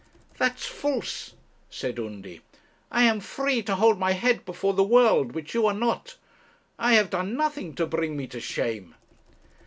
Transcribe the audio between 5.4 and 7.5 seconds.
you are not. I have done